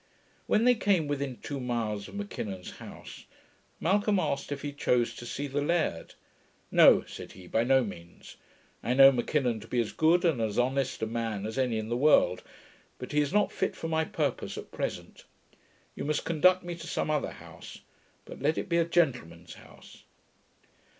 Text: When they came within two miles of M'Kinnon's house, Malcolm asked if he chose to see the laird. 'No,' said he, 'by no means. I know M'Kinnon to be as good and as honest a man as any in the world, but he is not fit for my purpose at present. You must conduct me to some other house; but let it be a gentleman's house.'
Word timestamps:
When 0.47 0.63
they 0.63 0.73
came 0.73 1.07
within 1.07 1.37
two 1.43 1.59
miles 1.59 2.07
of 2.07 2.15
M'Kinnon's 2.15 2.71
house, 2.77 3.27
Malcolm 3.79 4.17
asked 4.17 4.51
if 4.51 4.63
he 4.63 4.71
chose 4.73 5.13
to 5.13 5.27
see 5.27 5.45
the 5.45 5.61
laird. 5.61 6.15
'No,' 6.71 7.03
said 7.03 7.33
he, 7.33 7.45
'by 7.45 7.63
no 7.65 7.83
means. 7.83 8.37
I 8.81 8.95
know 8.95 9.11
M'Kinnon 9.11 9.59
to 9.59 9.67
be 9.67 9.79
as 9.79 9.91
good 9.91 10.25
and 10.25 10.41
as 10.41 10.57
honest 10.57 11.03
a 11.03 11.05
man 11.05 11.45
as 11.45 11.59
any 11.59 11.77
in 11.77 11.89
the 11.89 11.95
world, 11.95 12.41
but 12.97 13.11
he 13.11 13.21
is 13.21 13.31
not 13.31 13.51
fit 13.51 13.75
for 13.75 13.89
my 13.89 14.03
purpose 14.03 14.57
at 14.57 14.71
present. 14.71 15.25
You 15.93 16.03
must 16.03 16.25
conduct 16.25 16.63
me 16.63 16.73
to 16.77 16.87
some 16.87 17.11
other 17.11 17.33
house; 17.33 17.81
but 18.25 18.41
let 18.41 18.57
it 18.57 18.69
be 18.69 18.77
a 18.77 18.85
gentleman's 18.85 19.53
house.' 19.53 20.01